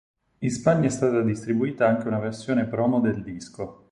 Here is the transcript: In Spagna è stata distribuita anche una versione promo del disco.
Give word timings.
In 0.39 0.49
Spagna 0.49 0.87
è 0.87 0.89
stata 0.89 1.21
distribuita 1.21 1.87
anche 1.87 2.07
una 2.07 2.17
versione 2.17 2.65
promo 2.65 2.99
del 3.01 3.21
disco. 3.21 3.89